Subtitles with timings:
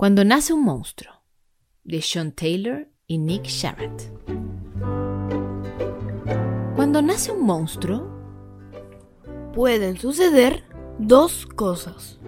[0.00, 1.12] Cuando nace un monstruo,
[1.84, 4.04] de Sean Taylor y Nick Sharratt.
[6.74, 8.08] Cuando nace un monstruo,
[9.52, 10.64] pueden suceder
[10.98, 12.18] dos cosas.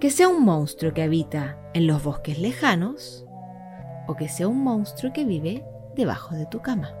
[0.00, 3.26] Que sea un monstruo que habita en los bosques lejanos
[4.06, 5.62] o que sea un monstruo que vive
[5.94, 6.94] debajo de tu cama.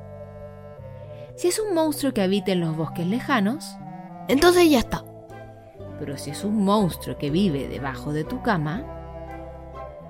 [1.34, 3.74] Si es un monstruo que habita en los bosques lejanos,
[4.28, 5.02] entonces ya está.
[5.98, 9.00] Pero si es un monstruo que vive debajo de tu cama,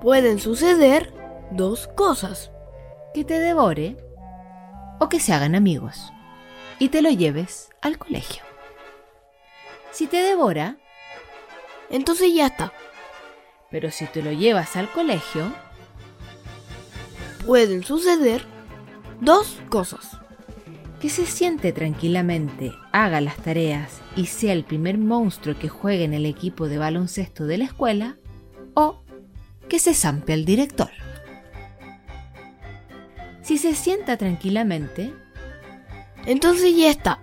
[0.04, 1.14] pueden suceder
[1.50, 2.52] dos cosas.
[3.14, 3.96] Que te devore
[5.00, 6.12] o que se hagan amigos
[6.78, 8.42] y te lo lleves al colegio.
[9.92, 10.76] Si te devora,
[11.88, 12.72] entonces ya está.
[13.70, 15.50] Pero si te lo llevas al colegio,
[17.46, 18.44] pueden suceder
[19.22, 20.18] dos cosas.
[21.00, 26.12] Que se siente tranquilamente, haga las tareas y sea el primer monstruo que juegue en
[26.12, 28.18] el equipo de baloncesto de la escuela,
[29.68, 30.90] que se zampe al director.
[33.42, 35.12] Si se sienta tranquilamente,
[36.26, 37.20] entonces ya está.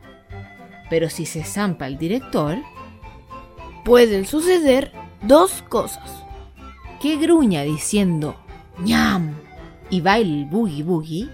[0.89, 2.57] Pero si se zampa al director,
[3.83, 4.91] pueden suceder
[5.23, 6.23] dos cosas.
[7.01, 8.35] Que gruña diciendo
[8.79, 9.35] ñam
[9.89, 11.29] y baile el boogie boogie,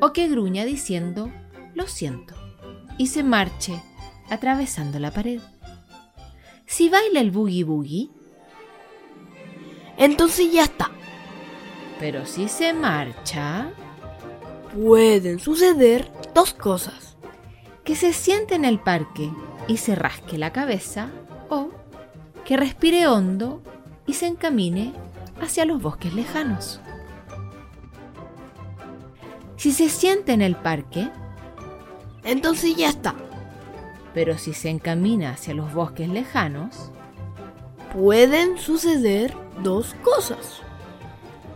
[0.00, 1.30] o que gruña diciendo
[1.74, 2.34] lo siento
[2.98, 3.80] y se marche
[4.28, 5.40] atravesando la pared.
[6.66, 8.10] Si baila el boogie boogie,
[9.98, 10.90] entonces ya está.
[11.98, 13.70] Pero si se marcha,
[14.72, 17.16] pueden suceder dos cosas.
[17.84, 19.30] Que se siente en el parque
[19.66, 21.10] y se rasque la cabeza
[21.48, 21.70] o
[22.44, 23.62] que respire hondo
[24.06, 24.92] y se encamine
[25.40, 26.80] hacia los bosques lejanos.
[29.56, 31.10] Si se siente en el parque,
[32.22, 33.14] entonces ya está.
[34.14, 36.92] Pero si se encamina hacia los bosques lejanos,
[37.92, 40.62] pueden suceder dos cosas.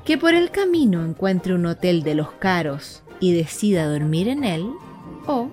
[0.04, 4.72] Que por el camino encuentre un hotel de los caros y decida dormir en él,
[5.26, 5.48] o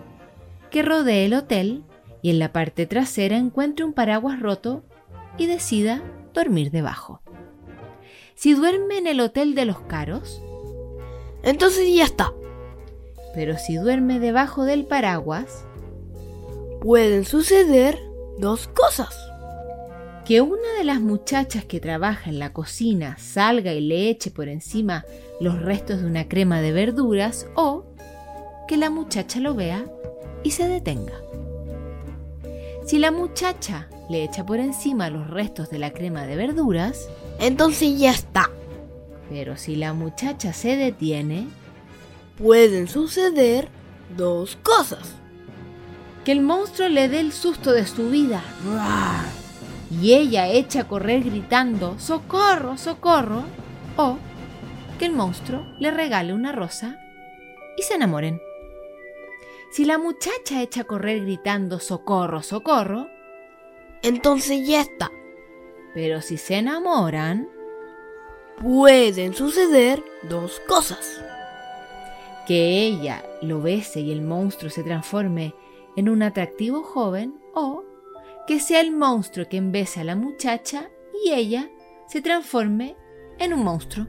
[0.72, 1.84] que rodee el hotel
[2.22, 4.84] y en la parte trasera encuentre un paraguas roto
[5.38, 6.01] y decida
[6.34, 7.22] dormir debajo.
[8.35, 10.41] Si duerme en el hotel de los caros,
[11.44, 12.34] entonces ya está.
[13.34, 15.66] Pero si duerme debajo del paraguas,
[16.81, 18.00] pueden suceder
[18.40, 19.28] dos cosas.
[20.29, 24.47] Que una de las muchachas que trabaja en la cocina salga y le eche por
[24.47, 25.03] encima
[25.41, 27.85] los restos de una crema de verduras o
[28.68, 29.84] que la muchacha lo vea
[30.44, 31.16] y se detenga.
[32.85, 37.97] Si la muchacha le echa por encima los restos de la crema de verduras, entonces
[37.97, 38.51] ya está.
[39.31, 41.47] Pero si la muchacha se detiene,
[42.38, 43.68] pueden suceder
[44.16, 45.16] dos cosas.
[46.23, 48.44] Que el monstruo le dé el susto de su vida
[49.91, 53.44] y ella echa a correr gritando ¡Socorro, socorro!
[53.97, 54.17] o
[54.97, 57.00] que el monstruo le regale una rosa
[57.77, 58.41] y se enamoren.
[59.72, 63.07] Si la muchacha echa a correr gritando ¡Socorro, socorro!
[64.01, 65.11] entonces ya está.
[65.94, 67.50] Pero si se enamoran,
[68.61, 71.21] pueden suceder dos cosas.
[72.47, 75.53] Que ella lo bese y el monstruo se transforme
[75.95, 77.83] en un atractivo joven o
[78.50, 80.90] que sea el monstruo que embese a la muchacha
[81.24, 81.70] y ella
[82.08, 82.96] se transforme
[83.38, 84.08] en un monstruo.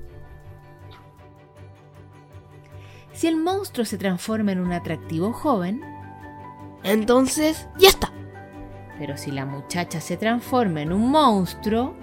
[3.12, 5.82] Si el monstruo se transforma en un atractivo joven,
[6.84, 8.14] entonces ya está.
[8.98, 11.94] Pero si la muchacha se transforma en un monstruo,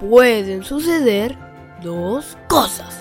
[0.00, 1.38] pueden suceder
[1.82, 3.00] dos cosas.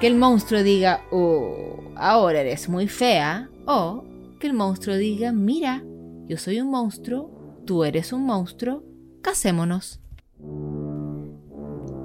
[0.00, 4.04] Que el monstruo diga, oh, ahora eres muy fea, o
[4.38, 5.82] que el monstruo diga, mira,
[6.28, 7.39] yo soy un monstruo,
[7.70, 8.82] tú eres un monstruo,
[9.22, 10.00] casémonos.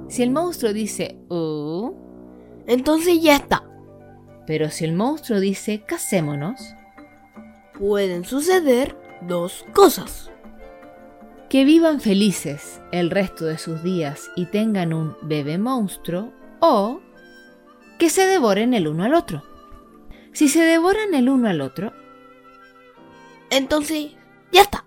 [0.08, 1.92] Si el monstruo dice, oh,
[2.68, 3.64] entonces ya está.
[4.46, 6.60] Pero si el monstruo dice, casémonos,
[7.76, 10.30] pueden suceder dos cosas.
[11.48, 17.00] Que vivan felices el resto de sus días y tengan un bebé monstruo o
[17.98, 19.42] que se devoren el uno al otro.
[20.30, 21.92] Si se devoran el uno al otro,
[23.50, 24.12] entonces
[24.52, 24.85] ya está.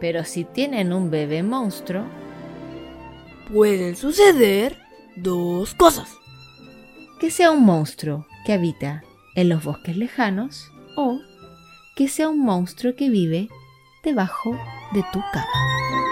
[0.00, 2.04] Pero si tienen un bebé monstruo,
[3.52, 4.76] pueden suceder
[5.16, 6.08] dos cosas.
[7.20, 9.02] Que sea un monstruo que habita
[9.34, 11.18] en los bosques lejanos o
[11.96, 13.48] que sea un monstruo que vive
[14.04, 14.52] debajo
[14.92, 16.07] de tu cama.